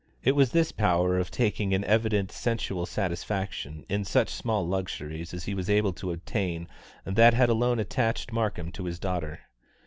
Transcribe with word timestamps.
It 0.23 0.35
was 0.35 0.51
this 0.51 0.71
power 0.71 1.19
of 1.19 1.29
taking 1.29 1.75
an 1.75 1.83
evident 1.83 2.31
sensual 2.31 2.87
satisfaction 2.87 3.85
in 3.87 4.03
such 4.03 4.29
small 4.29 4.67
luxuries 4.67 5.31
as 5.31 5.43
he 5.43 5.53
was 5.53 5.69
able 5.69 5.93
to 5.93 6.11
obtain 6.11 6.67
that 7.05 7.35
had 7.35 7.49
alone 7.49 7.77
attached 7.77 8.31
Markham 8.33 8.71
to 8.71 8.85
his 8.85 8.97
daughter. 8.97 9.41